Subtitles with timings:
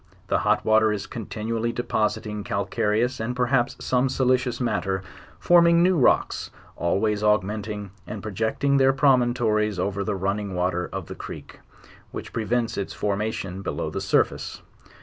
[0.29, 5.03] The hot water is continually depositing calcareous, and per haps, some silicious matter,
[5.37, 11.05] forming new rocks, always aug> menting and projecting their promontories over the running water of
[11.05, 11.59] the creek,
[12.09, 14.63] which prevents its formation below the surface.